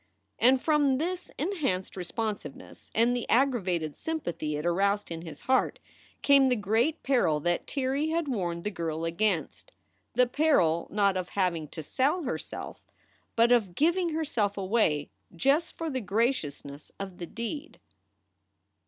And 0.39 0.59
from 0.59 0.97
this 0.97 1.29
enhanced 1.37 1.95
responsiveness 1.95 2.89
and 2.95 3.15
the 3.15 3.27
aggra 3.29 3.61
vated 3.61 3.95
sympathy 3.95 4.55
it 4.57 4.65
aroused 4.65 5.11
in 5.11 5.21
his 5.21 5.41
heart 5.41 5.77
came 6.23 6.47
the 6.47 6.55
great 6.55 7.03
peril 7.03 7.39
that 7.41 7.67
Tirrey 7.67 8.09
had 8.09 8.27
warned 8.27 8.63
the 8.63 8.71
girl 8.71 9.05
against 9.05 9.71
the 10.15 10.25
peril 10.25 10.87
not 10.89 11.17
of 11.17 11.29
having 11.29 11.67
to 11.67 11.83
sell 11.83 12.23
herself, 12.23 12.81
but 13.35 13.51
of 13.51 13.75
giving 13.75 14.09
herself 14.09 14.57
away 14.57 15.11
just 15.35 15.77
for 15.77 15.87
the 15.87 16.01
graciousness 16.01 16.91
of 16.99 17.19
the 17.19 17.27
deed. 17.27 17.79